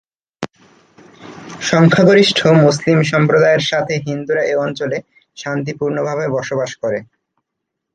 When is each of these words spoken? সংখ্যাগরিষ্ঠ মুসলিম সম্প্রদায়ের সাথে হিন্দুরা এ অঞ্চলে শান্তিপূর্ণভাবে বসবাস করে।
সংখ্যাগরিষ্ঠ 1.69 2.39
মুসলিম 2.63 2.97
সম্প্রদায়ের 3.11 3.63
সাথে 3.71 3.93
হিন্দুরা 4.05 4.43
এ 4.45 4.55
অঞ্চলে 4.65 4.97
শান্তিপূর্ণভাবে 5.37 6.25
বসবাস 6.35 6.71
করে। 6.81 6.99